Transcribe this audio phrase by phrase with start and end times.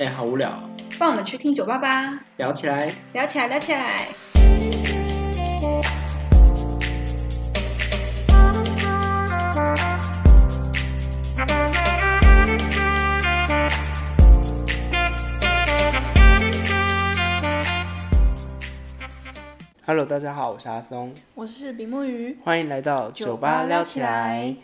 [0.00, 0.50] 哎，好无聊，
[0.98, 2.86] 帮我们去听酒吧吧，聊起来。
[3.12, 4.08] 聊起来，聊起来。
[19.84, 24.56] Hello，大家好，我是阿松，我是比目鱼，欢迎来到酒吧撩起来。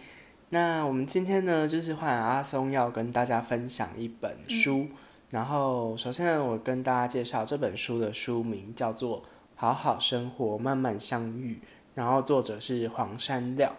[0.48, 4.88] 那我们今天呢，就是换阿松要跟大家分享一本书。
[5.30, 9.18] 然后，首先，我跟大家介绍这本书的书名叫做
[9.57, 11.54] 《好好生活，慢慢相遇》，
[11.94, 13.75] 然后作者是黄山料。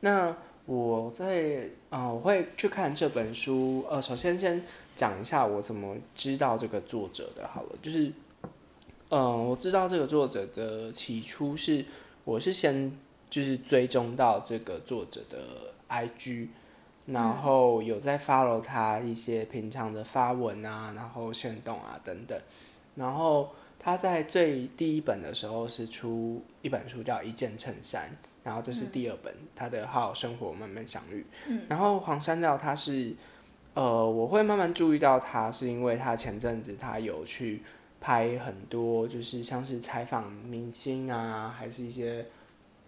[0.00, 3.84] 那我在呃，我会去看这本书。
[3.90, 4.62] 呃，首先先
[4.94, 7.48] 讲一下我怎么知道这个作者的。
[7.48, 8.12] 好了，就是，
[9.08, 11.82] 嗯、我知道这个作者的起初是，
[12.24, 12.92] 我是先
[13.30, 15.38] 就是追踪到这个作者的
[15.88, 16.48] IG，
[17.12, 22.38] 然后有在 follow 他一些平常的发文啊，然后行动啊等等。
[22.94, 28.08] 然后他在最第一本的时候是出一本书叫《一件衬衫》，
[28.44, 31.20] 然后这是第二本，他的《好好生活，慢慢相遇》。
[31.48, 33.14] 嗯，然后黄山料他是，
[33.74, 37.62] 呃，我会慢慢注意到他，是因为他前阵子他有去
[38.00, 42.26] 拍很多，就是像是采访明星啊，还是一些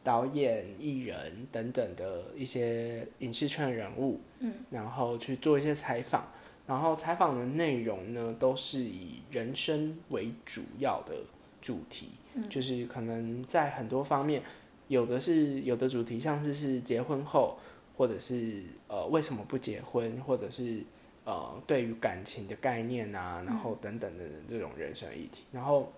[0.05, 6.27] 导演、艺人等等的一些影视圈人物，嗯，然后去做一些采访。
[6.65, 11.13] 然后采访的内容呢，都是以人生为主要的
[11.61, 14.41] 主题，嗯就是可能在很多方面，
[14.87, 17.59] 有的是有的主题像是是结婚后，
[17.97, 20.85] 或者是呃为什么不结婚，或者是
[21.25, 25.93] 呃对于感情的概念啊，然后等等等等这种人生议题，然后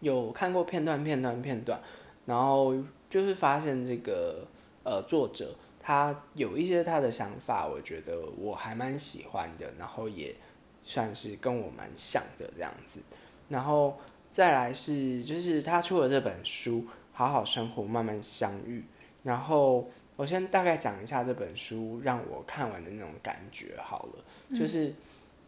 [0.00, 1.78] 有看过片段片段片段，
[2.24, 2.74] 然后
[3.10, 4.46] 就是发现这个
[4.82, 10.34] 呃作者他有一些他的想法，我觉得我还蛮喜欢的，然后也
[10.82, 13.00] 算是跟我蛮像的这样子，
[13.48, 13.98] 然后
[14.30, 16.80] 再来是就是他出了这本书
[17.12, 18.80] 《好好生活，慢慢相遇》，
[19.22, 24.94] 然后我先大概讲一下这本书让我看完的那种感觉好了，就是。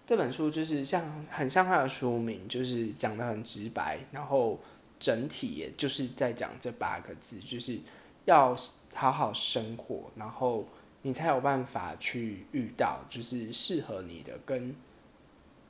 [0.09, 4.59] 这本书就是像很像它的书名，就是讲的很直白，然后
[4.99, 7.79] 整体也就是在讲这八个字，就是
[8.25, 8.57] 要
[8.95, 10.67] 好好生活，然后
[11.03, 14.75] 你才有办法去遇到就是适合你的跟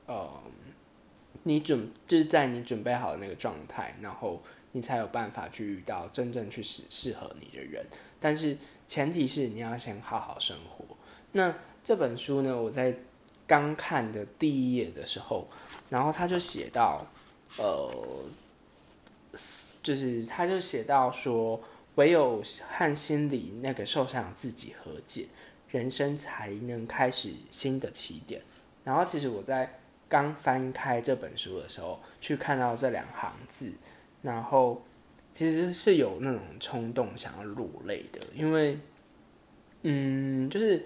[0.06, 0.28] 呃
[1.42, 7.84] 你准就是在你准备好的那个状态，然后你才有办法去遇到真正去适适合你的人。
[8.20, 8.56] 但是
[8.86, 10.84] 前提是你要先好好生活。
[11.32, 12.94] 那这本书呢，我在
[13.46, 15.46] 刚看的第一页的时候，
[15.88, 17.06] 然后他就写到，
[17.58, 17.90] 呃，
[19.88, 21.58] 就是他就写到说，
[21.94, 25.24] 唯有和心里那个受伤自己和解，
[25.70, 28.42] 人生才能开始新的起点。
[28.84, 33.72] 然后其实我在刚翻开这本书的时候，去看到这两行字，
[34.20, 34.84] 然后
[35.32, 38.78] 其实是有那种冲动想要落泪的，因为，
[39.82, 40.84] 嗯，就是。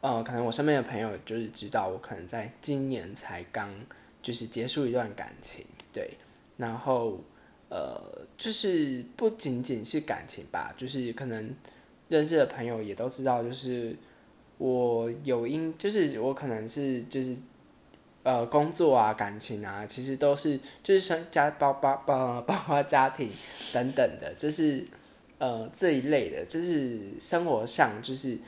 [0.00, 3.68] 呃，可能我身边的朋友就是知道我可能在今年才刚
[4.22, 6.16] 就是结束一段感情，对，
[6.56, 7.18] 然后
[7.68, 11.54] 呃，就是不仅仅是感情吧，就是可能
[12.08, 13.96] 认识的朋友也都知道，就是
[14.58, 17.36] 我有因，就是我可能是就是
[18.22, 23.30] 呃工作啊、感情啊，其实都是就是生家包包包包括家庭
[23.72, 24.84] 等等的，就是
[25.38, 28.38] 呃这一类的，就是生活上就是。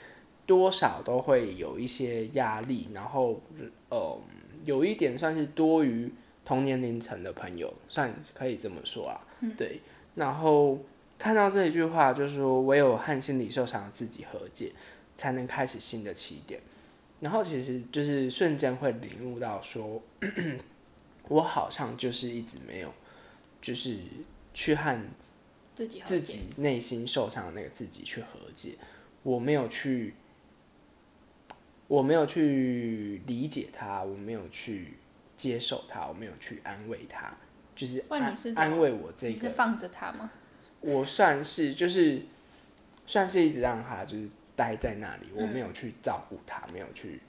[0.47, 3.41] 多少都会有一些压力，然后
[3.89, 4.21] 呃，
[4.65, 6.13] 有一点算是多于
[6.51, 9.21] 同年龄层的朋友，算可以这么说啊。
[9.57, 9.81] 对，
[10.17, 10.77] 然后
[11.17, 14.73] 看到这一句话，就是说唯有和心理受伤的自己和解，
[15.17, 16.61] 才能开始新的起点。
[17.21, 20.03] 然后其实就是瞬间会领悟到说，
[21.29, 22.93] 我好像就是一直没有，
[23.63, 23.97] 就是
[24.53, 25.01] 去和
[25.77, 28.75] 自己自己内心受伤的那个自己去和解，
[29.23, 30.15] 我没有去。
[31.87, 34.95] 我没有去理解他，我没有去
[35.41, 37.33] 接受他，我没有去安慰他，
[37.75, 38.05] 就是
[38.55, 39.33] 安慰我这个。
[39.33, 40.31] 你是放着他吗？
[40.81, 42.23] 我算是就是
[43.07, 47.23] 算是一直让他就是待在那里，我没有去照顾他，没有去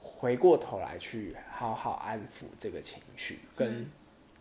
[0.00, 3.86] 回过头来去好好安抚这个情绪，跟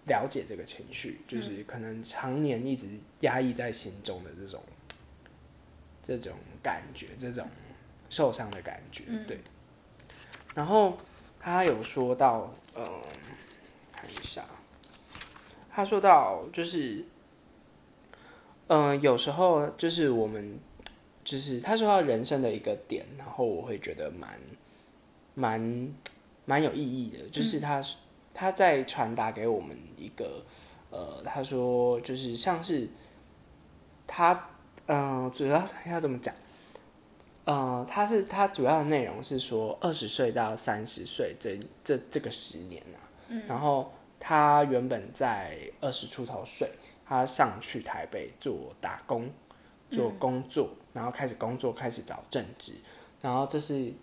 [0.06, 2.88] 了解这个情绪，就是可能常年一直
[3.20, 4.64] 压抑在心中的这种
[6.02, 6.34] 这种
[6.64, 7.46] 感觉，这种
[8.10, 9.40] 受伤的感觉，对。
[10.56, 10.98] 然后
[11.40, 12.84] 他有说到，嗯、
[13.92, 14.44] 看一下，
[15.70, 17.06] 他说到就是。
[18.70, 20.60] 嗯，有时候就是我们，
[21.24, 24.38] 就是他说到人生的一个点，然后我会觉得蛮
[25.36, 25.90] 蛮
[26.44, 27.82] 蛮有意义的，就是他、
[28.34, 30.44] 他在传达给我们一个
[30.92, 32.90] 呃，他说就是像是
[34.06, 34.50] 他
[34.88, 36.36] 嗯、呃主要要怎么讲？
[37.48, 43.00] 呃，他是他主要的内容是说二十岁到三十岁这这这个十年啊，
[43.30, 43.90] 嗯，然后
[44.20, 46.70] 他原本在二十出头岁，
[47.06, 49.32] 他上去台北做打工，
[49.90, 52.74] 做工作，然后开始工作，开始找正职，
[53.22, 53.94] 然后这是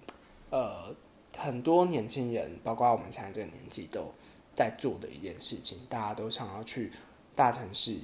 [0.48, 0.96] 呃
[1.36, 4.10] 很多年轻人，包括我们现在这个年纪都
[4.56, 6.90] 在做的一件事情，大家都想要去
[7.34, 7.98] 大城市，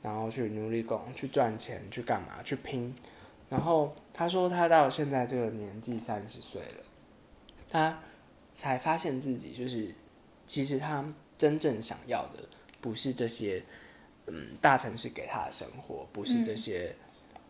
[0.00, 2.96] 然后去努力工，去赚钱，去干嘛，去拼。
[3.48, 6.84] 然后他说他到现在这个年纪三十岁了，
[7.68, 7.98] 他
[8.52, 9.94] 才发现自己就是
[10.46, 11.04] 其实他
[11.36, 12.48] 真正想要的
[12.80, 13.62] 不是这些
[14.26, 16.94] 嗯大城市给他的生活，不是这些、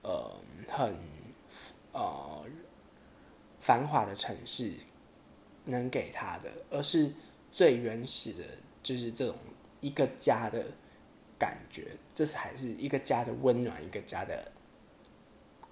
[0.02, 0.30] 呃
[0.68, 0.94] 很
[1.92, 2.44] 呃
[3.60, 4.72] 繁华的城市
[5.64, 7.10] 能给他的，而是
[7.50, 8.44] 最原始的，
[8.82, 9.34] 就是这种
[9.80, 10.64] 一个家的
[11.38, 14.52] 感觉，这才是一个家的温暖，一个家的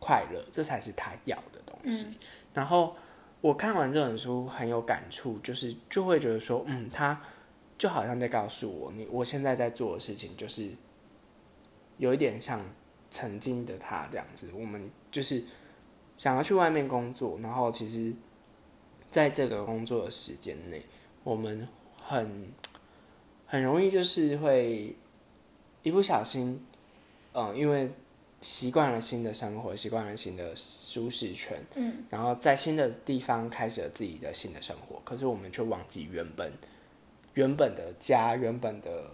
[0.06, 2.06] 快乐，这才是他要的东西。
[2.54, 2.94] 然后
[3.40, 7.20] 我看完这本书很有感触，就是就会觉得说，嗯，他
[7.76, 10.70] 就好像在告诉我，你我现在在做的事情，就是
[11.98, 12.60] 有一点像
[13.10, 14.48] 曾经的他这样子。
[14.54, 15.42] 我们就是
[16.16, 18.14] 想要去外面工作，然后其实
[19.10, 20.80] 在这个工作的时间内，
[21.24, 21.66] 我们
[22.00, 22.52] 很
[23.44, 24.94] 很容易就是会
[25.82, 26.64] 一不小心，
[27.32, 27.90] 嗯、因为
[28.46, 36.52] 习惯了新的生活，习惯了新的舒适圈，嗯，然后在新的地方开始了自己的新的生活，可是我们却忘记原本
[37.34, 39.10] 原本的家，原本的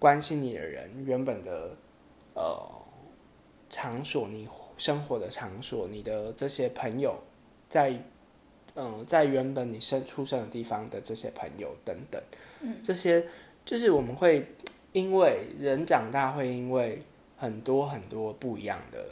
[0.00, 1.76] 关心你的人，原本的
[2.34, 2.60] 呃
[3.70, 7.16] 场所，你生活的场所，你的这些朋友，
[7.68, 7.90] 在
[8.74, 12.20] 嗯、呃在原本你生出生的地方的这些朋友等等，
[12.62, 13.24] 嗯，这些
[13.64, 14.44] 就是我们会
[14.90, 17.00] 因为人长大会因为
[17.38, 19.06] 很多很多不一样的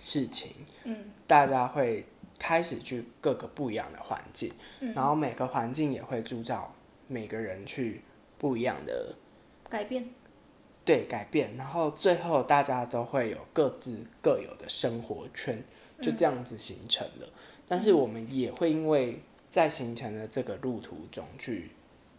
[0.00, 0.52] 事情，
[0.84, 2.04] 嗯，大家会
[2.38, 4.92] 开始去各个不一样的环境，嗯。
[4.92, 6.74] 然后每个环境也会铸造
[7.08, 8.02] 每个人去
[8.38, 9.14] 不一样的
[9.68, 10.08] 改变，
[10.84, 15.62] 对改变，然后最后大家都会有各自各有的生活圈，
[16.00, 17.28] 就这样子形成了。
[17.66, 21.70] 但是我们也会因为在形成的这个路途中去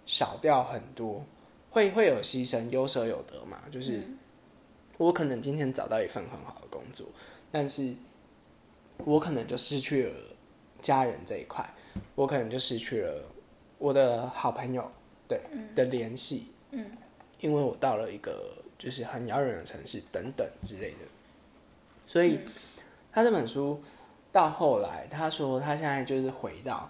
[0.06, 1.24] 少掉很多，
[1.70, 3.62] 会会有牺牲，有舍有得嘛。
[3.70, 4.02] 就是
[5.04, 7.08] 我可能今天找到一份很好的工作，
[7.52, 7.94] 但是
[9.00, 10.14] 我可能就失去了
[10.82, 11.68] 家人这一块，
[12.16, 13.26] 我可能就失去了
[13.78, 14.90] 我的好朋友
[15.28, 15.42] 对
[15.76, 16.98] 的联系，嗯，
[17.42, 21.06] 因为我到了一个就是很遥远的城市等等之类的，
[22.08, 22.40] 所以
[23.12, 23.82] 他这本书
[24.32, 26.90] 到后来，他说他现在就是回到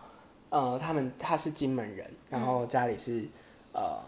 [0.50, 3.26] 呃，他们他是金门人，然后家里是
[3.74, 4.04] 呃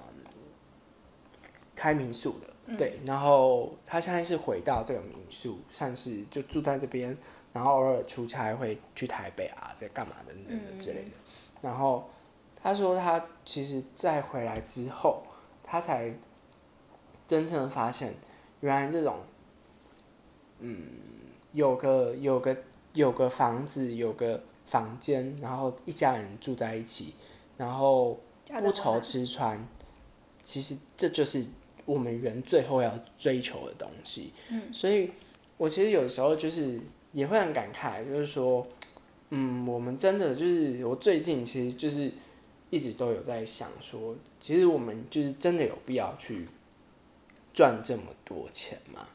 [1.75, 7.15] 开民宿的，对，然后他现在是回到这个民宿，算是就住在这边，
[7.53, 11.11] 然后偶尔出差会去台北啊，在干嘛等等的之类的。
[11.61, 12.09] 然后
[12.61, 15.21] 他说他其实再回来之后，
[15.63, 16.11] 他才
[17.27, 18.15] 真正的发现，
[18.61, 19.19] 原来这种
[20.59, 20.87] 嗯
[21.51, 22.57] 有个有个
[22.93, 27.13] 有个房子有个房间，然后一家人住在一起，
[27.57, 28.19] 然后
[28.61, 29.67] 不愁吃穿，
[30.43, 31.45] 其实这就是
[31.85, 34.33] 我们人最后要追求的东西。
[34.49, 35.11] 嗯，所以
[35.57, 36.79] 我其实有时候就是
[37.13, 38.67] 也会很感慨，就是说，
[39.29, 42.11] 嗯，我们真的就是我最近其实就是
[42.69, 46.45] 一直都有在想说，其实我们就是真的有必要去
[47.53, 49.07] 赚这么多钱吗？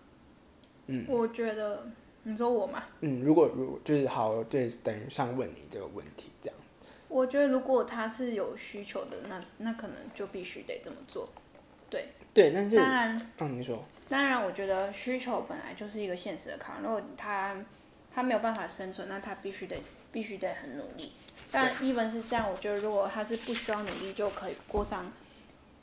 [0.86, 1.88] 嗯我觉得
[2.24, 6.56] 你说我嘛，嗯，如果如果就是好，对，等于上问你这个问题这样。
[7.08, 11.28] 我觉得如果他是有需求的，那那可能就必须得这么做。
[11.88, 16.82] 对，但是，当然，嗯，你说，当然，我觉得需求本来就是一个现实的考量。
[16.82, 17.56] 如果他
[18.14, 19.76] 他没有办法生存，那他必须得
[20.12, 21.12] 必须得很努力。
[21.50, 25.10] 但 even 是这样，我觉得如果他是不需要努力就可以过上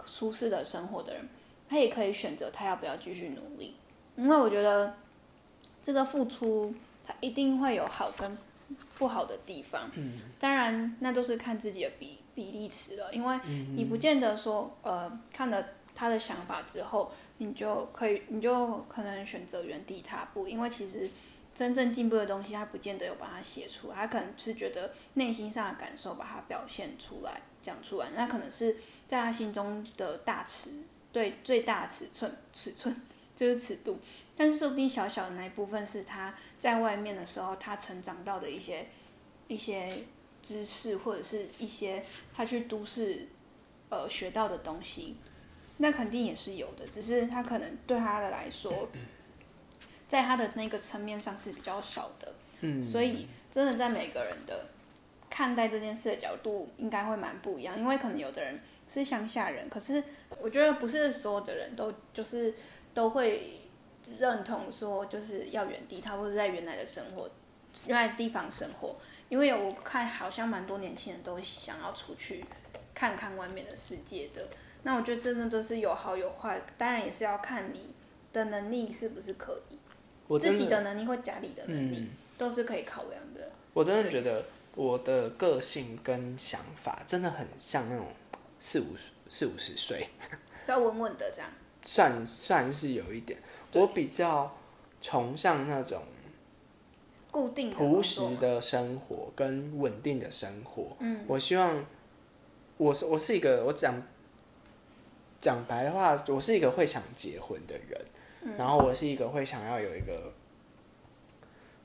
[0.05, 1.27] 舒适的生活的人，
[1.69, 3.75] 他也可以选择他要不要继续努力。
[4.15, 4.95] 因为我觉得
[5.83, 6.73] 这个付出，
[7.05, 8.37] 他一定会有好跟
[8.97, 9.89] 不好的地方。
[9.95, 13.37] 嗯，当然那都是看自己的比比例尺了，因为
[13.75, 15.63] 你不见得说呃看了
[15.97, 21.09] 他的想法之后，你就可以，你就可能选择原地踏步，因为其实
[21.55, 28.77] 真正进步的东西，他不见得有把它写出来，他可能是觉得内心上的感受把它表现出来、讲出来，那可能是
[29.07, 30.69] 在他心中的大尺，
[31.11, 32.95] 对最大尺寸，尺寸
[33.35, 33.97] 就是尺度，
[34.35, 38.85] 但是说不定小小的那一部分是他在外面的时候，他成长到的一些
[39.47, 40.03] 一些
[40.43, 43.27] 知识或者是一些他去都市
[43.89, 45.15] 呃学到的东西，
[45.77, 48.89] 那肯定也是有的，只是他可能对他的来说，
[50.07, 52.33] 在他的那个层面上是比较少的。
[52.61, 54.69] 嗯，所以真的在每个人的
[55.29, 57.77] 看待这件事的角度，应该会蛮不一样。
[57.77, 60.03] 因为可能有的人是乡下人，可是
[60.39, 62.55] 我觉得不是所有的人都就是
[62.95, 63.59] 都会
[64.17, 67.29] 认同说就是要原地踏步，是在原来的生活、
[67.85, 68.95] 原来的地方生活。
[69.29, 72.43] 因为我看好像蛮多年轻人都想要出去
[72.95, 74.47] 看看外面的世界的。
[74.87, 77.93] 那我觉得真的都是有好有坏，当然也是要看你
[78.31, 79.77] 的能力是不是可以，
[80.29, 81.97] 我自己的能力或家里的能力。
[81.99, 83.51] 嗯，都是可以考量的。
[83.73, 88.07] 我真的对觉得我的个性跟想法真的很像那种
[88.61, 88.85] 四五
[89.29, 90.07] 四五十岁，
[90.67, 91.49] 要稳稳的这样。
[91.85, 93.37] 算算是有一点。
[93.73, 94.55] 我比较
[95.01, 96.01] 崇尚那种
[97.29, 100.95] 固定的朴实的生活跟稳定的生活。
[100.99, 101.85] 嗯，我希望
[102.77, 104.01] 我是我是一个我讲
[105.47, 108.05] 讲白的话，我是一个会想结婚的人，
[108.41, 110.33] 嗯然后我是一个会想要有一个。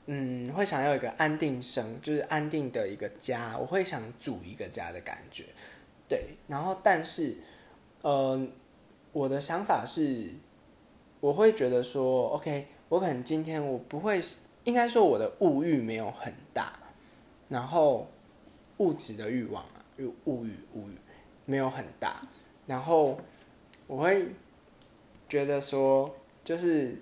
[0.05, 5.45] 嗯，会想要有一个安定生，就是安定的一个家，我会想组一个家的感觉，
[6.09, 6.35] 对。
[6.45, 7.37] 然后，但是，
[8.01, 8.45] 呃，
[9.13, 10.29] 我的想法是，
[11.21, 14.21] 我会觉得说，OK，我可能今天我不会，
[14.65, 16.77] 应该说我的物欲没有很大，
[17.47, 18.11] 然后
[18.79, 20.97] 物质的欲望啊，欲物欲物欲
[21.45, 22.27] 没有很大，
[22.67, 23.17] 然后
[23.93, 24.25] 我会
[25.29, 26.09] 觉得说，
[26.43, 26.97] 就是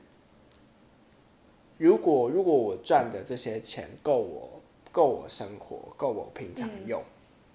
[1.78, 7.02] 如果如果我赚的这些钱够我够我生活，够我平常用，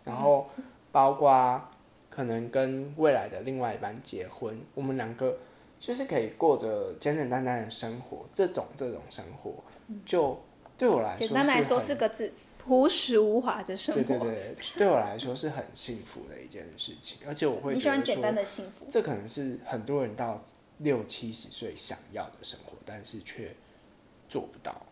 [0.04, 0.46] 然后
[0.90, 1.60] 包括
[2.08, 5.36] 可能跟未来的另外一半结婚，我们两个
[5.78, 9.52] 就是可以过着简简单单的生活，这种这种生活
[10.06, 10.40] 就
[10.78, 12.32] 对我来说简单来说四个字：
[12.66, 14.02] 朴实无华的生活。
[14.02, 18.86] 对对对，对我来说是很幸福的一件事情，而且我会你喜觉得说欢简单，的幸福。
[18.90, 20.42] 这可能是很多人到
[20.78, 23.54] 六七十岁想要的生活，但是却
[24.28, 24.84] 做不到。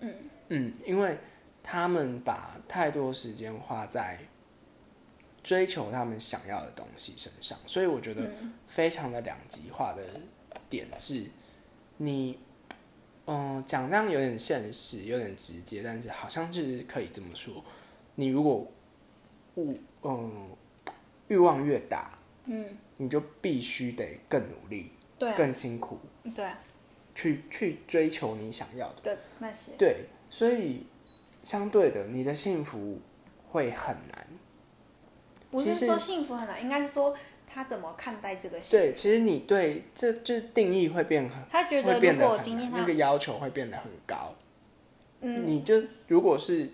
[0.00, 0.14] 嗯
[0.48, 1.16] 嗯，因为
[1.62, 4.18] 他们把太多时间花在
[5.42, 10.02] 追求他们想要的东西身上，所以我觉得嗯非常的两极化的
[10.68, 11.26] 点是，
[11.96, 12.38] 你，
[13.26, 17.64] 嗯、讲这样有点现实，有点直接，但是好像是可以这么说。
[18.16, 18.66] 你如果
[19.54, 20.48] 欲嗯
[21.28, 25.98] 欲望越大，嗯，你就必须得更努力、对啊，更辛苦，
[26.34, 26.58] 对啊
[27.14, 29.16] 去去追求你想要的。
[29.38, 29.72] 那些。
[29.78, 30.86] 对，所以
[31.42, 33.00] 相对的，你的幸福
[33.50, 34.26] 会很难。
[35.50, 37.14] 不是说幸福很难，应该是说
[37.52, 38.58] 他怎么看待这个。
[38.70, 44.34] 对，其实你对这就是定义会变很，他觉得变如果今天他那个要求会变得很高。
[45.20, 46.70] 嗯，你就如果是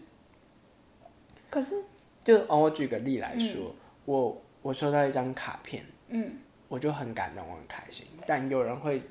[1.50, 1.85] 可是
[2.23, 8.06] 就哦，我举个例来说，我我收到一张卡片，嗯我就很感动，我很开心。
[8.26, 9.02] 但有人会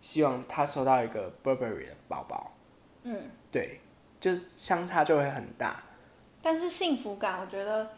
[0.00, 2.52] 希望他收到一个 Burberry 的包包，
[3.02, 3.80] 嗯，对，
[4.20, 5.82] 就是相差就会很大。
[6.40, 7.90] 但是幸福感，我觉得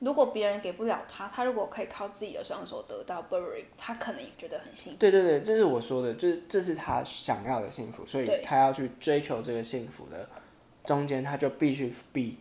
[0.00, 4.98] 如果别人给不了他，他如果可以靠自己的双手得到 Burberry，他可能也觉得很幸福。
[4.98, 10.28] 对对对，这是我说的，就是这是他想要的幸福，所以他要去追求这个幸福的
[10.84, 12.36] 中间，他就必须比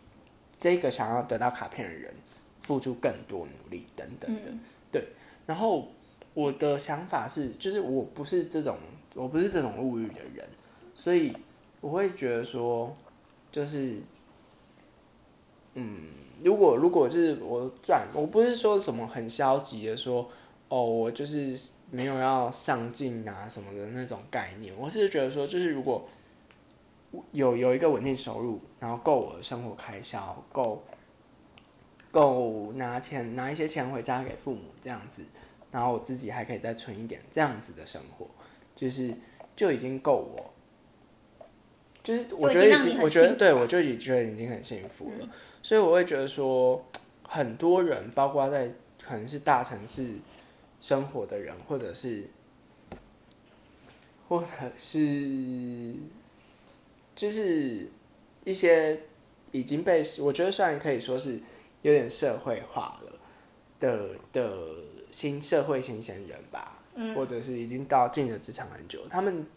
[0.59, 2.13] 这个想要得到卡片的人
[2.61, 4.51] 付出更多努力等等的。
[4.51, 4.59] 嗯
[4.91, 5.03] 对，
[5.45, 5.87] 然后
[6.33, 8.77] 我的想法是，就是我不是这种，
[9.13, 10.45] 我不是这种物欲的人，
[10.93, 11.35] 所以
[11.81, 12.95] 我会觉得说，
[13.51, 13.97] 就是，
[15.75, 16.07] 嗯，
[16.41, 20.27] 如果如果就是我赚，我不是说什么很消极的说，
[20.69, 21.57] 哦，我就是
[21.91, 26.07] 没有要上进啊什么的那种概念，我是觉得说，就是如果
[27.31, 30.81] 有有一个稳定收入，然后够我的生活开销，够
[32.09, 35.21] 够拿钱拿一些钱回家给父母这样子，
[35.71, 38.25] 然后我自己还可以再存一点这样子的生活，
[38.75, 39.13] 就是
[39.55, 40.54] 就已经够我。
[42.05, 45.27] 就是我觉得已经，我觉得对我就已经觉得已经很幸福了，
[45.63, 46.85] 所以我会觉得说，
[47.23, 48.71] 很多人，包括在
[49.01, 50.11] 可能是大城市
[50.79, 52.29] 生活的人，或者是，
[54.29, 54.47] 或者
[54.77, 55.95] 是，
[57.15, 57.89] 就是
[58.43, 58.99] 一些
[59.51, 61.39] 已经被我觉得虽然可以说是
[61.81, 63.19] 有点社会化了
[63.79, 64.55] 的的
[65.11, 66.83] 新社会新鲜人吧，
[67.15, 69.47] 或者是已经到进了职场很久，他们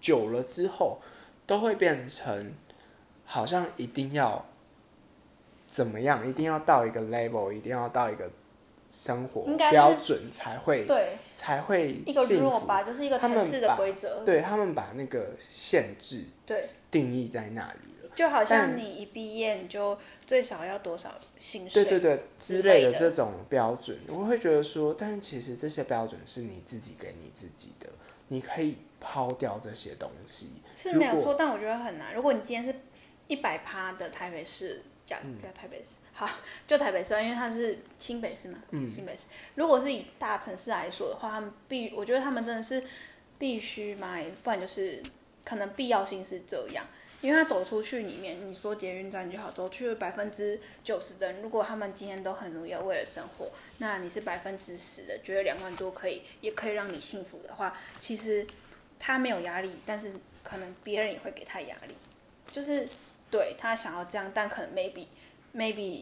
[0.00, 1.00] 久了之后
[1.46, 2.52] 都会变成
[3.24, 4.44] 好像一定要
[5.68, 8.30] 怎么样，一定要到一个 level，一定要到一个
[8.90, 12.44] 生活标准才会对，才会一个幸福。
[12.44, 14.24] 弱吧，就是一个城市的规则。
[14.24, 21.10] 对他们把那个限制对，定义在那里了，就好像你一毕业你就最少要多少
[21.40, 27.88] 薪水，对对对之之类的这种标准，我会觉得说，但是其实这些标准是你自己给你自己的，
[28.28, 30.50] 你可以抛掉这些东西。
[30.74, 32.14] 是没有错，但我觉得很难。
[32.14, 32.80] 如果你今天是
[33.28, 36.28] 一百趴的台北市，假嗯不要台北市， 好，
[36.66, 39.24] 就台北市，因为它是新北市嘛，嗯新北市。
[39.54, 42.82] 如果是以大城市来说的话，他们必，我觉得他们真的是
[43.38, 45.02] 必须买，不然就是
[45.44, 46.84] 可能必要性是这样。
[47.22, 58.46] 因为他走出去里面，你说捷运站就好，走去百分之九十的人，如果他们今天都很努力为了生活，那你是百分之十的，觉得两万多可以，也可以让你幸福的话，其实
[58.98, 60.12] 他没有压力，但是
[60.42, 61.94] 可能别人也会给他压力，
[62.50, 62.86] 就是
[63.30, 65.06] 对他想要这样，但可能 maybe
[65.54, 66.00] maybe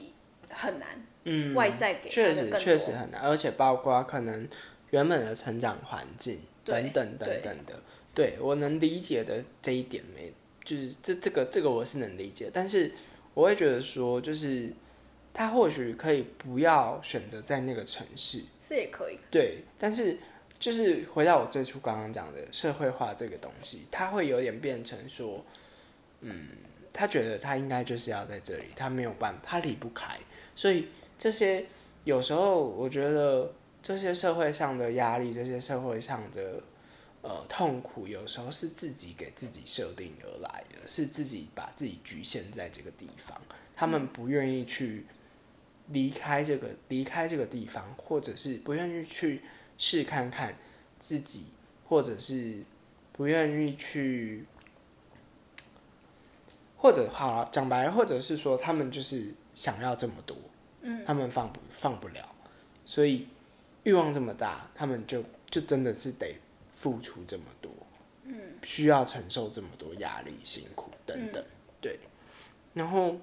[0.50, 4.48] 很难，嗯，外在给他确实确实很难，而且包括可能
[4.90, 7.80] 原本的成长环境等等等等的，
[8.14, 8.36] 对。
[8.40, 10.32] 我能理解的这一点没，
[10.64, 12.92] 就是这这个这个我是能理解，但是
[13.34, 14.72] 我会觉得说，就是
[15.32, 20.16] 他或许可以不要选择在那个城市，是也可以，对，但是
[20.58, 25.44] 就是回到我最初刚刚讲的社会化这个东西，它会有点变成说，
[26.20, 26.48] 嗯，
[26.92, 30.18] 他觉得他应该就是要在这里，他没有办法，他离不开，
[30.56, 31.66] 所以这些
[32.04, 36.62] 有时候我觉得这些社会上的压力，这些社会上的
[37.22, 43.40] 呃痛苦，有时候是自己给自己设定而来的，是自己把自己局限在这个地方，
[43.76, 45.06] 他们不愿意去。
[45.88, 49.42] 离开这个离开这个地方，或者是不愿意去
[49.78, 50.56] 试看看
[50.98, 51.46] 自己，
[51.88, 52.64] 或者是
[53.12, 54.46] 不愿意去，
[56.76, 60.36] 或者好了讲白了，或者是说他们就是想要这么多，
[60.82, 62.34] 嗯，他们放不放不了，
[62.84, 63.28] 所以
[63.82, 66.36] 欲望这么大，他们就就真的是得
[66.70, 67.70] 付出这么多，
[68.24, 71.44] 嗯，需要承受这么多压力、辛苦等等，
[71.80, 71.98] 对，
[72.72, 73.16] 然后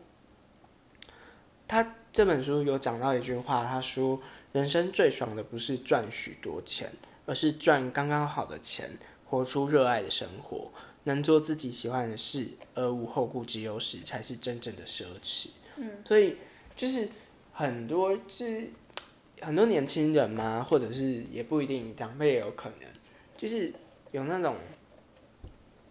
[1.67, 4.20] 他这本书有讲到一句话，他说
[4.53, 6.91] ：“人生最爽的不是赚许多钱，
[7.25, 8.90] 而是赚刚刚好的钱，
[9.25, 10.72] 活出热爱的生活，
[11.05, 16.35] 能做自己喜欢的事，而无后顾之忧时，才是真正的奢侈。”嗯，所以
[16.75, 17.07] 就是
[17.53, 18.70] 很多就是
[19.40, 22.90] 很多年轻人嘛，或者是也不一定，长辈也有可能，
[23.37, 23.74] 就是
[24.11, 24.57] 有那种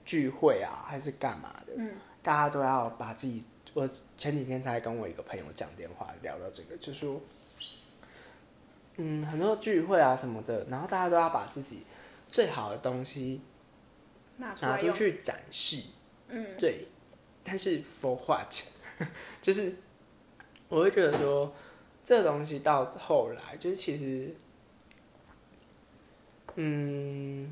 [0.04, 1.92] 聚会啊，还是干嘛的，嗯，
[2.22, 3.42] 大家都要把自己。
[3.72, 7.20] 我前几天才跟我一个朋友讲电话，聊到这个，就说，
[9.02, 11.84] 嗯，很多聚会啊什么的，然后大家都要把自己
[12.28, 13.40] 最好的东西
[14.36, 15.84] 拿出去展示，
[16.28, 16.86] 嗯，对，
[17.42, 18.54] 但是 for what？
[19.40, 19.74] 就是
[20.68, 21.50] 我会觉得说，
[22.04, 24.36] 这个东西到后来，就是其实，
[26.56, 27.50] 嗯，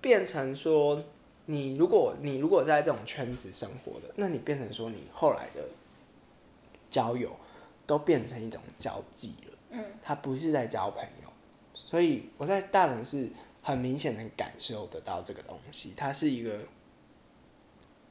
[0.00, 1.04] 变成说，
[1.46, 5.62] 你如果你如果在这种圈子生活的，那你变成说你后来的
[6.90, 7.36] 交友
[7.86, 11.28] 都变成一种交际了，嗯，他不是在交朋友，
[11.72, 13.28] 所以我在大城市
[13.62, 16.58] 很明显能感受得到这个东西，它是一个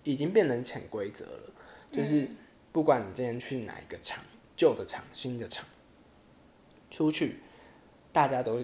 [0.03, 1.53] 已经变成潜规则了，
[1.91, 2.27] 就是
[2.71, 4.23] 不管你今天去哪一个厂，
[4.55, 5.65] 旧的厂、新的厂，
[6.89, 7.39] 出去，
[8.11, 8.63] 大家都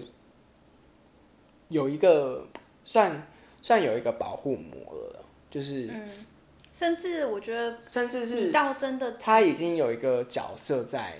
[1.68, 2.46] 有一个
[2.84, 3.26] 算
[3.60, 6.26] 算有一个保护膜了，就是嗯，
[6.72, 11.18] 甚至我觉得甚至是到真的他已经有一个角色在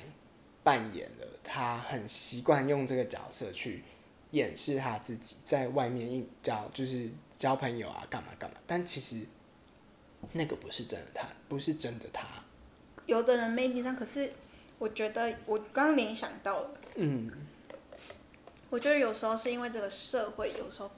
[0.62, 1.16] 扮演了，
[1.49, 3.85] 他很习惯用这个角色去
[4.33, 9.25] 掩饰他自己在外面应交就是交朋友啊，干嘛干嘛，但其实
[10.33, 12.27] 那个不是真的他，不是真的他，
[13.07, 14.33] 有的人 maybe 上，可是
[14.79, 17.31] 我觉得我刚刚联想到的，嗯。
[18.69, 20.91] 我觉得有时候是因为这个社会有时候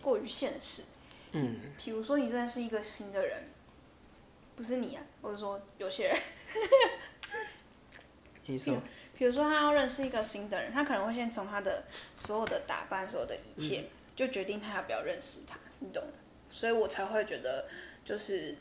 [0.00, 0.82] 过于现实。
[1.30, 1.60] 嗯。
[1.78, 3.44] 比如说你认识一个新的人，
[4.56, 6.18] 不是你啊，我是说有些人，
[8.46, 8.82] 你说
[9.16, 11.84] 比如说他要认识一个新的人，他可能会先从他的
[12.16, 13.84] 所有的打扮、所有的一切，
[14.16, 16.10] 就决定他要不要认识他，你懂吗？
[16.50, 17.66] 所以我才会觉得，
[18.04, 18.56] 就是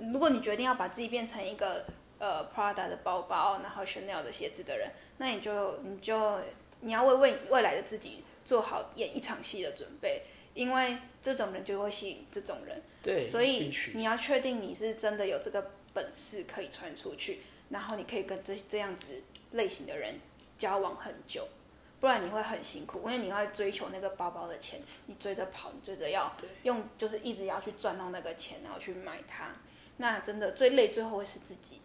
[0.00, 1.84] 如果你决定要把自己变成一个
[2.18, 6.40] 呃 Prada 的包包，然后 Chanel 的鞋子的人，那你就你就
[6.80, 10.22] 你要为为未来的自己做好演一场戏的准备，
[10.54, 12.80] 因为这种人就会吸引这种人。
[13.02, 20.14] 对，所以你要确定你是真的有这个本事可以穿出去，然后你可以跟这这样子类型的人
[20.56, 21.46] 交往很久，
[22.00, 29.54] 不然你会很辛苦，因为你会追求那个包包的钱，你追着跑，你追着要用，就是一直要去赚到那个钱，然后去买它，
[29.98, 31.80] 那真的最累，最后会是自己。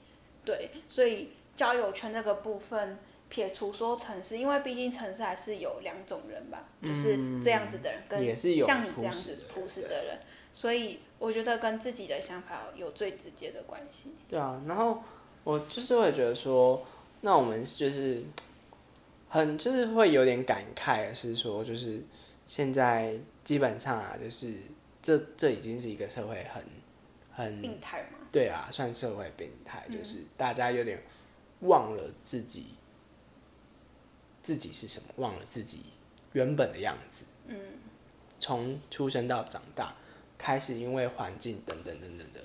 [0.45, 2.99] 对，所以交友圈这个部分。
[3.29, 8.19] 撇除说城市，因为毕竟城市还是有两种人吧，就是这样子的人，跟
[8.63, 10.19] 像你这样子朴实的人，
[10.51, 14.13] 所以我觉得跟自己的想法有最直接的关系。
[14.29, 15.01] 对啊，然后
[15.43, 16.85] 我就是会觉得说，
[17.21, 18.23] 那我们就是
[19.29, 22.01] 很就是会有点感慨，是说就是
[22.47, 24.53] 现在基本上啊，就是
[25.01, 26.63] 这这已经是一个社会很
[27.33, 31.01] 很病态嘛，对啊，算社会病态，就是大家有点
[31.61, 32.67] 忘了自己
[34.41, 35.81] 自己是什么，忘了自己
[36.31, 37.25] 原本的样子。
[37.47, 37.57] 嗯，
[38.39, 39.93] 从出生到长大，
[40.37, 42.39] 开始因为环境等等等等的，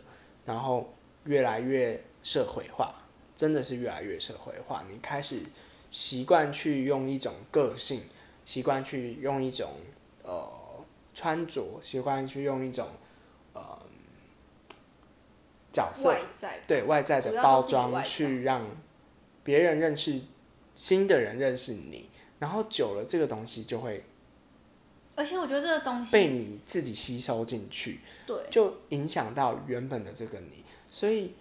[0.45, 0.93] 然后
[1.25, 2.95] 越来越社会化，
[3.37, 4.85] 真的是越来越社会化。
[4.89, 5.41] 你开始
[5.91, 8.03] 习惯去用一种个性，
[8.45, 9.73] 习惯去用一种
[10.23, 10.49] 呃
[11.15, 12.89] 穿着，习惯去用一种
[13.53, 13.79] 呃
[15.73, 18.67] 角色外在对外在的包装去让
[19.43, 20.21] 别人认识
[20.75, 24.05] 新的人认识你，然后久了这个东西就会
[25.17, 30.63] 而且我觉得这个东西被你自己吸收进去，对就影响到原本的这个你。
[30.91, 31.35] 所以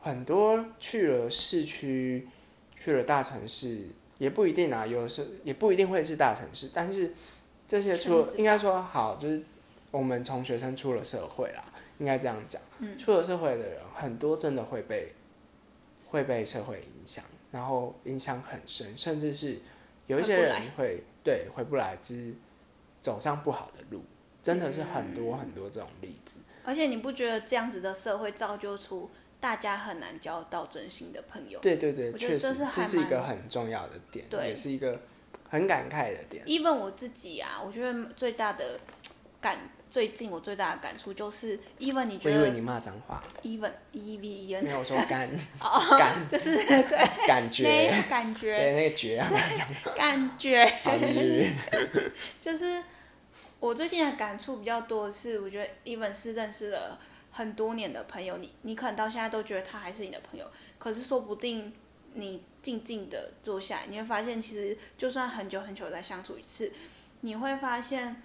[0.00, 2.26] 很多去了市区、
[2.76, 3.86] 去了大城市，
[4.18, 7.14] 也不一定啊，有的时也不一定会是大城市，但是
[7.68, 9.42] 这些出应该说好，就是
[9.90, 11.64] 我们从学生出了社会啦，
[11.98, 12.60] 应该这样讲。
[12.98, 15.12] 出了社会的人，很多真的会被
[16.06, 19.58] 会被社会影响，然后影响很深，甚至是
[20.06, 22.34] 有一些人会对回不来，之
[23.02, 24.02] 走上不好的路，
[24.42, 26.38] 真的是很多很多这种例子。
[26.64, 29.10] 而且你不觉得这样子的社会造就出
[29.40, 31.58] 大家很难交到真心的朋友？
[31.60, 34.48] 对对对，我觉得确实这是是一个很重要的点，对。
[34.48, 35.00] 也是一个
[35.48, 36.44] 很感慨的点。
[36.44, 38.78] even 我自己啊，我觉得最大的
[39.40, 45.28] 感，最近我最大的感触就是，even 你觉得我以为你骂脏话，even e v e n 没有说干。
[45.60, 47.26] 哦 感就是对。
[47.26, 49.30] 感那觉，个感对觉那个觉啊，
[49.96, 50.70] 感觉，
[52.40, 52.82] 就是
[53.58, 56.98] 我最近的感触比较多的是，我觉得 even 是认识了
[57.30, 60.46] 很多年的朋友，你你可能到现在都觉得他还是你的朋友，
[60.78, 61.72] 可是说不定
[62.14, 66.72] 你静静的坐下来，你会发现，其实就算很久很久再相处一次，
[67.20, 68.22] 你会发现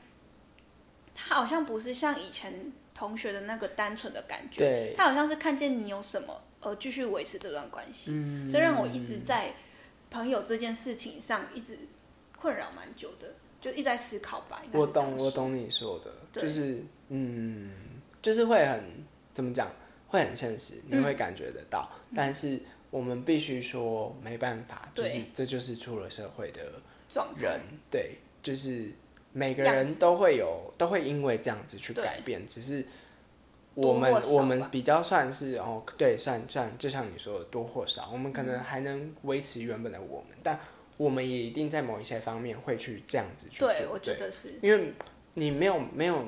[1.14, 9.54] 他好像不是像以前同学的那个单纯的感觉，他好像是看见你有什么而继续维持这段关系，嗯这让我一直在
[10.10, 11.78] 朋友这件事情上一直
[12.38, 14.62] 困扰蛮久的，就一直在思考吧。
[14.72, 15.30] 我懂，我。
[15.30, 17.72] 懂你说的，就是嗯，
[18.26, 18.84] 就是会很
[19.36, 19.72] 怎么讲，
[20.08, 22.60] 会很现实，你嗯会感觉得到，但是
[22.90, 27.62] 我们必须说没办法，就是这就是出了社会的状人，
[27.92, 28.92] 对，就是
[29.32, 32.84] 每个人都会有，都会因为这样子去改变，只是
[33.76, 40.60] 我们我们比较算是哦，对，算算，就像你说的多或少，我们可能还能维持原本的我们，但
[40.98, 44.58] 我们也一定在某一些方面会去这样子去做，对，我觉得是。
[44.64, 44.94] 因为
[45.36, 46.26] 你没有没有，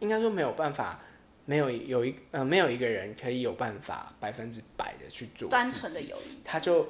[0.00, 1.00] 应该说没有办法，
[1.48, 6.42] 没有有一呃没有一个人可以有办法百分之百的去做单纯的友谊。
[6.44, 6.86] 他就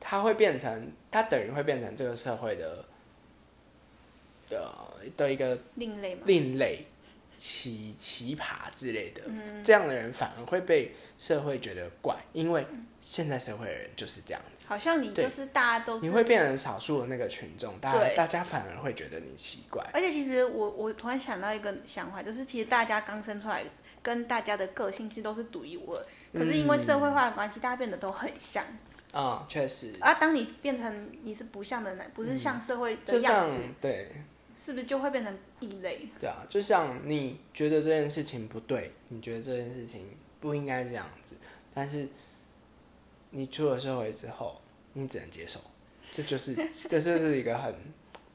[0.00, 2.84] 他会变成，他等于会变成这个社会的
[4.50, 4.74] 的
[5.16, 6.84] 的一个另类嘛，另类
[7.38, 9.62] 奇奇葩之类的，嗯。
[9.62, 12.66] 这样的人反而会被社会觉得怪，因为
[13.00, 23.62] 现在社会的人就是这样子，好像你就是大家都是你会变成少数的那个群众，大家大家反而会觉得你奇怪，而且其实我我突然想到一个想法，就是其实大家刚生出来，
[24.02, 28.64] 跟大家的个性其实都是独一无二，可是因为社会化的关系，大家变得都很像。
[29.12, 34.10] 啊、确实，啊当你变成你是不像的人，不是像社会的就像样子，对。
[34.54, 36.06] 是不是就会变成异类？
[36.20, 40.06] 对啊，就像你觉得这件事情不对，你觉得这件事情
[40.40, 41.34] 不应该这样子，
[41.74, 42.06] 但是
[43.30, 44.60] 你出了社会之后，
[44.92, 45.58] 你只能接受，
[46.12, 46.54] 这就是
[46.88, 47.74] 这就是一个很，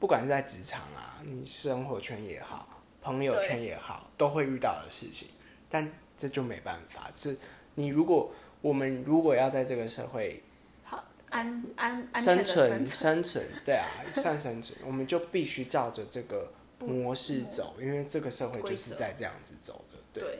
[0.00, 2.68] 不管是在职场啊，你生活圈也好，
[3.00, 5.28] 朋友圈也好，都会遇到的事情，
[5.68, 7.36] 但这就没办法，是
[7.74, 10.42] 你如果我们如果要在这个社会
[10.84, 20.22] 好，安安安全生存生存，对啊，算生存，我们就必须照着这个模式走，因为这个社会就是在这样子走的，对。
[20.22, 20.38] 对，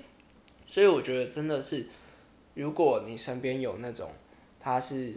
[0.66, 1.86] 所以我觉得真的是，
[2.54, 4.10] 如果你身边有那种
[4.60, 5.14] 他是，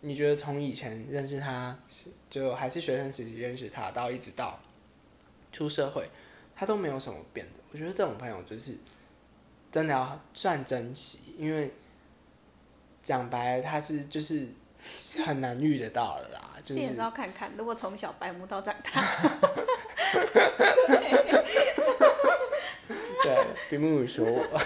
[0.00, 1.78] 你觉得从以前认识他，
[2.30, 4.58] 就还是学生时期认识他，到一直到
[5.52, 6.08] 出社会，
[6.54, 7.52] 他都没有什么变的。
[7.72, 8.74] 我觉得这种朋友就是
[9.70, 11.72] 真的要算珍惜，因为
[13.02, 14.48] 讲白了，他是就是
[15.24, 17.52] 很难遇得到的啦，就是这也是要看看。
[17.56, 19.02] 如果从小白目到长大，
[23.22, 24.60] 对，比目鱼说我，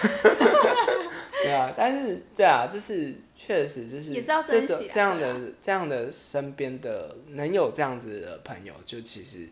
[1.43, 9.47] 对啊，但是对啊，就是确实就是也是要这珍惜这样对的这样的身边的能有这样子的朋友，就其实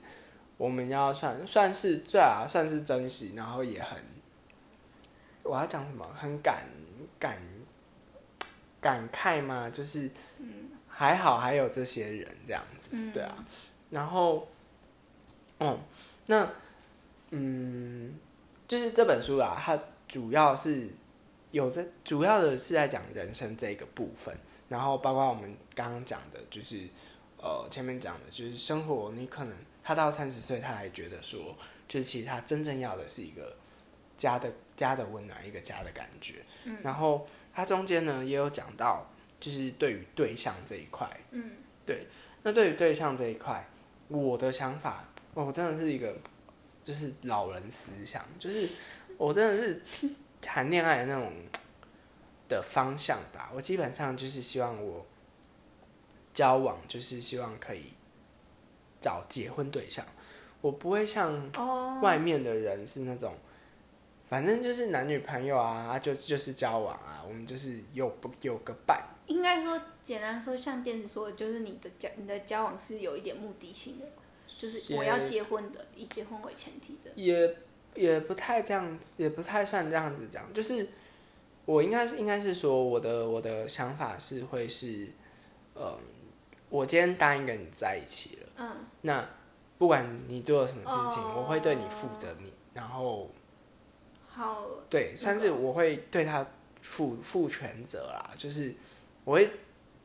[0.57, 3.99] 我们要算算是对啊，算是珍惜，然后也很
[5.43, 6.05] 我要讲什么？
[6.17, 6.65] 很感
[7.19, 7.37] 感
[8.81, 9.69] 感慨吗？
[9.69, 10.09] 就是，
[10.87, 13.45] 还好还有这些人这样子，嗯对啊。
[13.89, 14.47] 然后，
[15.59, 15.79] 哦，
[16.25, 16.49] 那，
[17.29, 18.17] 嗯，
[18.67, 20.89] 就是这本书啊，它主要是
[21.51, 24.35] 有在主要的是在讲人生这个部分，
[24.69, 26.87] 然后包括我们刚刚讲的，就是
[27.37, 31.55] 呃前面讲的，就是生活，你可能他到三十岁，他还觉得说，
[31.87, 33.55] 就是其实他真正要的是一个
[34.23, 36.35] 家的家的温暖，一个家的感觉。
[36.63, 39.05] 嗯，然后他中间呢也有讲到，
[39.37, 41.51] 就是对于对象这一块，嗯，
[41.85, 42.07] 对，
[42.43, 43.67] 那对于对象这一块，
[44.07, 46.15] 我的想法，哦我真的是一个
[46.85, 48.69] 就是老人思想，就是
[49.17, 49.81] 我真的是
[50.39, 51.33] 谈恋爱的那种
[52.47, 53.51] 的方向吧。
[53.53, 55.05] 我基本上就是希望我
[56.33, 57.91] 交往，就是希望可以
[59.01, 60.05] 找结婚对象。
[60.61, 63.35] 我不会像哦，外面的人是那种，
[64.33, 68.99] 反正就是男女朋友啊，啊就就是交往啊，我们就是有不有个伴。
[69.27, 74.05] 应该说简单说，像电视说的，就是你的交你的交往是有一点目的性的，
[74.47, 77.11] 就是我要结婚的，以结婚为前提的。
[77.13, 77.57] 也
[77.93, 80.89] 也不太这样子，也不太算这样子讲，就是
[81.65, 85.13] 我应该是应该是说我的我的想法是会是，
[85.75, 85.95] 嗯，
[86.69, 89.29] 我今天答应跟你在一起了，嗯，那
[89.77, 93.29] 不管你做了什么事情，哦我会对你负责你，然后
[94.33, 96.45] 好，对，那算是我会对他
[96.81, 98.73] 负负全责啦，就是
[99.23, 99.49] 我会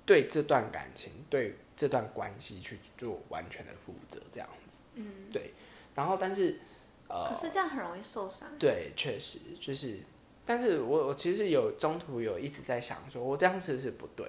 [0.05, 4.81] 对这段感情、对这段关系去做完全的负责，这样子。
[4.95, 5.55] 嗯，对，
[5.95, 6.61] 然后但是
[7.09, 8.49] 呃可，是这样很容易受伤。
[8.59, 9.99] 对，确实就是，
[10.45, 14.27] 但是我我其实有中途有一直在想，说我这样是不是不对？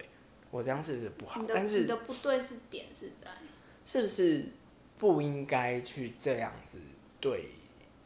[0.52, 3.30] 我这样是不是不好但是你的不对是点是在，
[3.86, 4.46] 是不是
[4.98, 6.80] 不应该去这样子
[7.20, 7.46] 对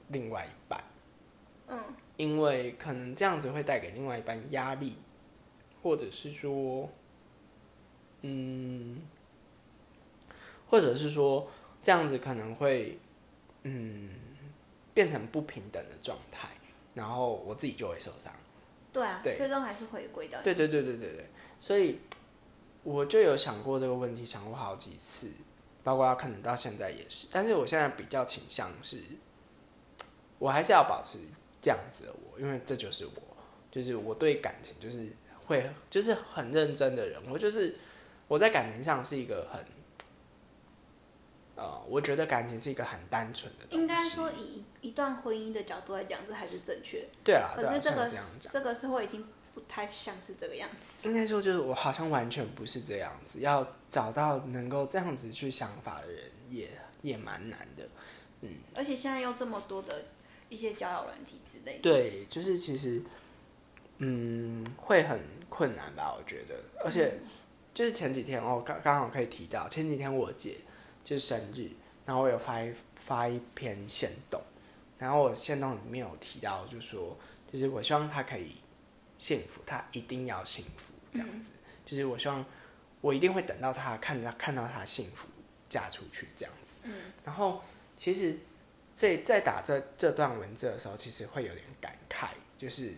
[0.09, 0.83] 另外一半？
[1.67, 1.79] 嗯，
[2.17, 4.97] 因为可能这样子会带给另外一半压力，
[5.81, 6.89] 或者是说，
[8.21, 9.01] 嗯，
[10.67, 11.47] 或者是说
[11.81, 12.99] 这样子可能会，
[13.63, 14.09] 嗯，
[14.93, 16.49] 变成不平等的状态，
[16.93, 18.33] 然后我自己就会受伤。
[18.91, 21.99] 对啊，对最终还是回归到对对对对对对，所以
[22.83, 25.31] 我就有想过这个问题，想过好几次，
[25.83, 27.27] 包括可能到现在也是。
[27.31, 29.01] 但是我现在比较倾向是，
[30.37, 31.17] 我还是要保持
[31.63, 33.21] 这样子的我，因为这就是我，
[33.71, 35.07] 就是我对感情就是
[35.47, 37.77] 会就是很认真的人，我就是
[38.27, 39.63] 我在感情上是一个很。
[41.55, 43.77] 呃，我觉得感情是一个很单纯的东西。
[43.77, 47.07] 应该说以一段婚姻的角度来讲，这还是正确的。
[47.23, 49.23] 对啊，可是这个像这个社会已经
[49.53, 51.07] 不太像是这个样子。
[51.07, 56.67] 应该说，就是我好像完全不是这样子，要找到能够这样子去想法的人也，
[57.03, 57.87] 也蛮难的。
[58.41, 60.03] 嗯而且现在又这么多的
[60.53, 63.01] 一些交友软体之类的，对，就是其实，
[63.97, 66.13] 嗯，会很困难吧？
[66.15, 67.19] 我觉得，而且
[67.73, 70.57] 就是前几天哦，刚刚好可以提到，前几天我姐
[71.03, 71.71] 就是生日，
[72.05, 74.39] 然后我有发一发一篇线动，
[74.99, 77.17] 然后我线动里面有提到，就说
[77.51, 78.57] 就是我希望她可以
[79.17, 81.51] 幸福，她一定要幸福这样子，
[81.83, 82.45] 就是我希望
[83.01, 85.27] 我一定会等到她看到看到她幸福
[85.67, 86.93] 嫁出去这样子，嗯，
[87.25, 87.59] 然后
[87.97, 88.37] 其实
[88.93, 92.93] 在在打这这段文字的时候，其实会有点感慨，就是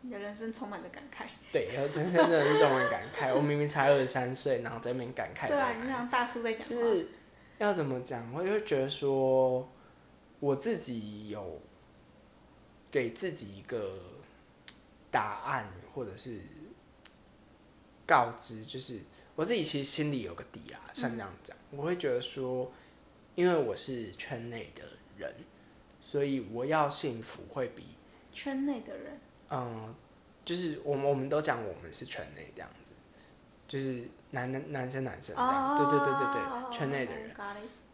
[0.00, 1.26] 你的人生充满着感慨。
[1.52, 3.34] 对，然后真真的是充满感慨。
[3.34, 7.08] 我明明才二十三岁，然后在那边感慨，对啊，你像大叔在讲，就是
[7.58, 8.32] 要怎么讲？
[8.32, 9.68] 我就觉得说，
[10.40, 11.60] 我自己有
[12.90, 13.94] 给自己一个
[15.10, 16.40] 答案，或者是
[18.06, 19.00] 告知，就是
[19.34, 21.56] 我自己其实心里有个底啊，算这样讲。
[21.70, 22.70] 我会觉得说，
[23.34, 24.82] 因为我是圈内的
[25.16, 25.34] 人，
[26.00, 27.84] 所以我要幸福会比
[28.32, 29.94] 圈内的人，嗯，
[30.44, 32.92] 就是我们我们都讲我们是圈内这样子，
[33.66, 37.30] 就是男男男生男生这样，对对对对对，圈内的人。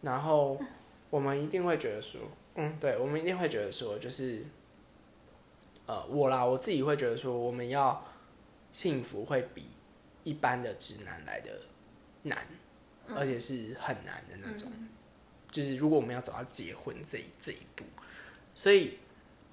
[0.02, 0.58] 然后
[1.10, 2.20] 我们一定会觉得说，
[2.56, 4.44] 嗯，对，我们一定会觉得说，就是，
[5.86, 8.04] 呃，我啦，我自己会觉得说，我们要
[8.72, 9.66] 幸福会比
[10.24, 11.52] 一般的直男来的
[12.22, 12.44] 难，
[13.14, 14.70] 而且是很难的那种。
[15.52, 17.84] 就是如果我们要走到结婚这一这一步，
[18.52, 18.98] 所以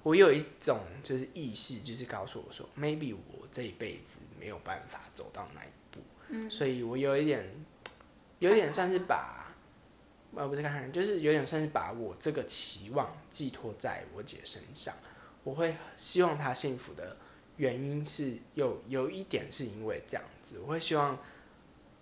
[0.02, 7.48] 我有一种就是意识，就是告诉我说，maybe 我这一辈子没有办法走到那一步，嗯所以我有一点，
[8.40, 9.38] 有一点算是把。
[10.32, 14.94] 呃，不是看看，就是有点算是把我这个期望寄托在我姐身上。
[15.42, 17.16] 我会希望她幸福的
[17.56, 21.18] 原因是有有一点是因为这样子，我会希望，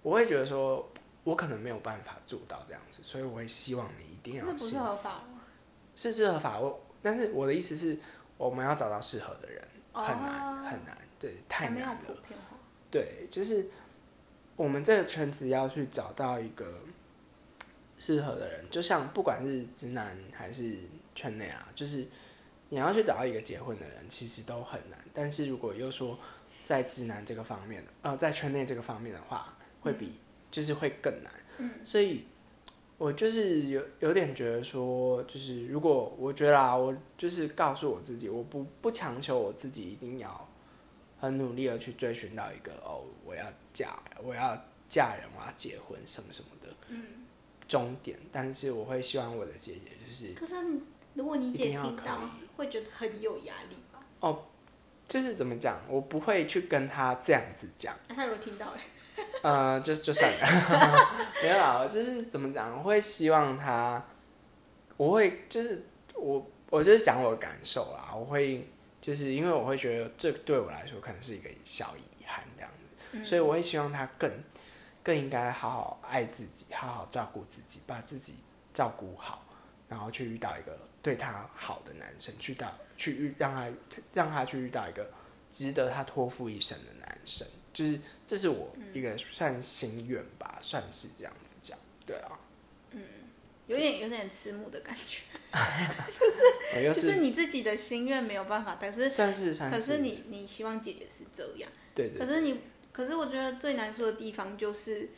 [0.02, 0.86] 我会觉得说，
[1.24, 4.78] 我可能没有办法做到这样子，所以我也希望你一定要那不是。
[4.78, 5.42] 合法吗？
[5.94, 7.98] 是是合法，我但是我的意思是，
[8.36, 12.00] 我们要找到适合的人，很难哦很难，对，太难了。
[12.90, 13.66] 对，就是
[14.56, 16.80] 我们这个圈子要去找到一个
[17.98, 20.78] 适合的人，就像不管是直男还是
[21.14, 22.06] 圈内啊，就是
[22.70, 24.98] 你要去找到一个结婚的人，其实都很难。
[25.12, 26.18] 但是如果又说
[26.64, 30.12] 在直男这个方面，呃，在圈内这个方面的话，会比、
[30.50, 31.32] 就是会更难。
[31.58, 32.24] 嗯，所以
[32.96, 40.48] 我就是有有点觉得说，就是如果我觉得啊，我就是告诉我自己，我不不强求我自己一定要
[41.20, 44.56] 很努力的去追寻到一个哦，我要嫁，我要
[44.88, 47.04] 嫁人，我要结婚什么什么的，嗯，
[47.66, 48.18] 终点。
[48.30, 50.54] 但是我会希望我的姐姐就是可是
[51.14, 52.20] 如果你一姐听到
[52.56, 54.04] 会觉得很有压力吧？
[55.08, 57.96] 就是怎么讲，我不会去跟她这样子讲。
[58.08, 58.80] 那、他如果听到嘞，
[59.42, 61.08] 呃，就就算了，
[61.42, 64.04] 没有啦，就是怎么讲，我会希望他，
[64.96, 68.68] 我会就是我我就是讲我的感受啦，我会
[69.00, 72.70] 就是因为我会觉得这对我来说可能是一个小遗憾这样
[73.12, 74.30] 子，所以我会希望他更
[75.02, 78.34] 更应该好好爱自己，好好照顾自己，把自己
[78.74, 79.44] 照顾好，
[79.88, 83.68] 然后去遇到一个对他好的男生，去到去遇让他
[84.12, 85.08] 让他去遇到一个
[85.50, 87.46] 值得他托付一生的男生，
[87.78, 92.40] 就是这是我一个算心愿吧，算是这样子讲，对啊，
[92.90, 93.00] 嗯
[93.68, 95.22] 有点有点迟暮的感觉，
[96.18, 102.58] 就是就是是你自己的心愿没有办法，但是算是算可是你你希望姐姐是这样，对对可是你
[102.90, 105.10] 可是我觉得最难受的地方就是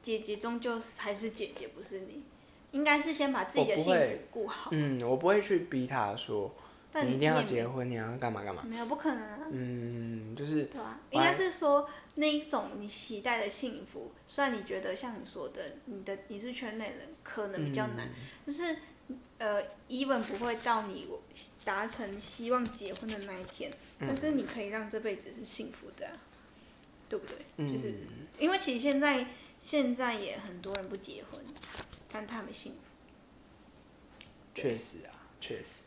[0.00, 2.22] 姐姐终究还是姐姐，不是你，
[2.70, 6.54] 应该是先把自己的幸福顾好，嗯，我不会去逼他说
[6.92, 9.46] 但你一定要结婚，你要干嘛干嘛，没有不可能啊。
[9.50, 18.12] 嗯，就是对啊，应该是说那一种你期待的幸福，虽然你觉得像你说的，你的你是圈内人，可能比较难，嗯
[18.44, 18.76] 但是
[19.38, 21.08] 呃，even 不会到你
[21.64, 26.12] 达成希望结婚的那一天，嗯但是你可以让这辈子是幸福的啊、
[27.08, 27.36] 对不对？
[27.56, 27.94] 嗯，就是
[28.38, 29.26] 因为其实现在
[29.58, 31.42] 现在也很多人不结婚，
[32.10, 32.78] 但他们幸福。
[34.54, 35.81] 确实啊，确实。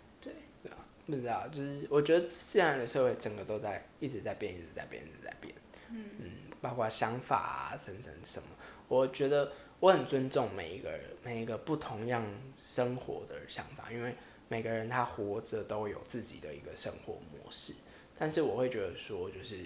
[1.06, 5.54] 对，不知道，就是我觉得现在的社会整个都在一直在变，一直在变，一直在变。
[5.90, 8.50] 嗯包括想法啊，等等什么，
[8.88, 12.26] 我觉得我很尊重每一个人，每一个不同样
[12.58, 14.16] 生活的想法，因为
[14.48, 17.76] 每个人他活着都有自己的一个生活模式。
[18.18, 19.58] 但是我会觉得说，就是，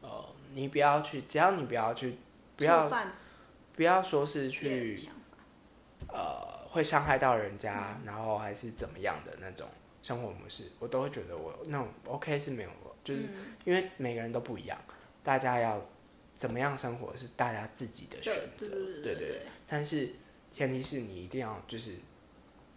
[0.00, 2.16] 呃，你不要去，只要你不要去，
[2.56, 2.90] 不要
[3.76, 4.98] 不要说是去。
[6.08, 9.66] 呃，会伤害到人家，然后还是怎么样的那种
[10.04, 12.70] 生活模式，我都会觉得我那种 OK 是没有，
[13.02, 14.78] 就是嗯因为每个人都不一样，
[15.22, 15.80] 大家要
[16.36, 20.10] 怎么样生活是大家自己的选择，对对对对对，但是
[20.54, 21.96] 前提是你一定要就是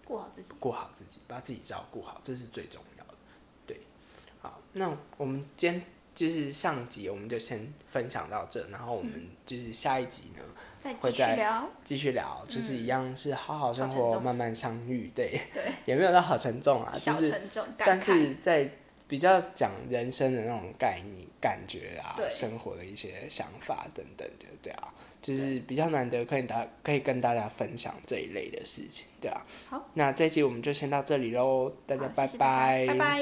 [0.05, 0.53] 过好自己。
[0.57, 3.15] 过好自己，把自己照顾好，这是最重要的。
[3.65, 3.81] 对，
[4.39, 5.85] 好，那我们今天
[6.17, 10.41] 就是上集我们就先分享到这，然后我们就是下一集呢
[10.79, 18.01] 再继续会再聊，继续聊，就是一样是好好生活，慢慢相遇，对，对， 也没有到好沉重啊，就小是沉重，算。
[18.01, 18.67] 是在
[19.07, 29.45] 比较讲人生的那种概念、感觉啊，生活的一些想法等等的，对啊，就是比较难得可以大可以跟大家分享这一类的事情，对啊。
[29.69, 32.53] 好，那这一期我们就先到这里喽，大家拜拜谢谢大家
[32.87, 33.17] 拜拜。